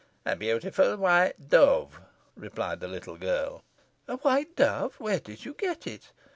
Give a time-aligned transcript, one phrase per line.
[0.25, 1.99] "A beautiful white dove,"
[2.35, 3.63] replied the little girl.
[4.07, 4.95] "A white dove!
[4.99, 6.11] Where did you get it?